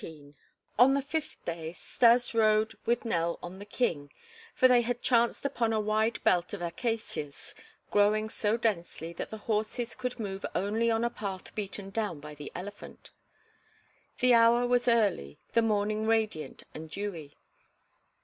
[0.01, 0.33] XVII
[0.79, 4.11] On the fifth day Stas rode with Nell on the King,
[4.55, 7.53] for they had chanced upon a wide belt of acacias,
[7.91, 12.33] growing so densely that the horses could move only on a path beaten down by
[12.33, 13.11] the elephant.
[14.17, 17.37] The hour was early, the morning radiant and dewy.